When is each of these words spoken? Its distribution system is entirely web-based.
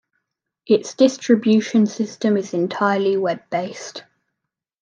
Its 0.65 0.95
distribution 0.95 1.85
system 1.85 2.35
is 2.35 2.55
entirely 2.55 3.17
web-based. 3.17 4.03